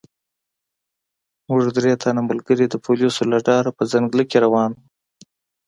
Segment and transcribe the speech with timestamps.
[1.47, 4.83] موږ درې تنه ملګري د پولیسو له ډاره په ځنګله کې روان وو.